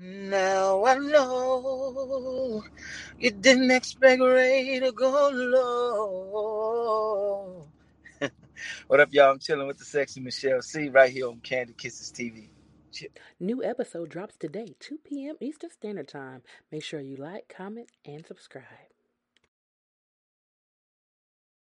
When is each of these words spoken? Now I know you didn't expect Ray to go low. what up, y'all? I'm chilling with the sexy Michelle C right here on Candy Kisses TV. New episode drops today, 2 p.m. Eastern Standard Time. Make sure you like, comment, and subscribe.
Now 0.00 0.84
I 0.84 0.94
know 0.96 2.62
you 3.18 3.32
didn't 3.32 3.72
expect 3.72 4.22
Ray 4.22 4.78
to 4.78 4.92
go 4.92 5.30
low. 5.32 6.78
what 8.86 9.00
up, 9.00 9.08
y'all? 9.12 9.32
I'm 9.32 9.40
chilling 9.40 9.66
with 9.66 9.78
the 9.78 9.84
sexy 9.84 10.20
Michelle 10.20 10.62
C 10.62 10.88
right 10.88 11.10
here 11.10 11.26
on 11.26 11.40
Candy 11.40 11.72
Kisses 11.72 12.12
TV. 12.12 12.48
New 13.40 13.64
episode 13.64 14.08
drops 14.08 14.36
today, 14.36 14.76
2 14.78 14.98
p.m. 15.04 15.34
Eastern 15.40 15.70
Standard 15.70 16.06
Time. 16.06 16.42
Make 16.70 16.84
sure 16.84 17.00
you 17.00 17.16
like, 17.16 17.52
comment, 17.56 17.88
and 18.04 18.24
subscribe. 18.24 18.97